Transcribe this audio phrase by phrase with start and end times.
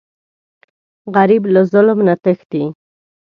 [1.15, 2.63] غریب له ظلم نه تښتي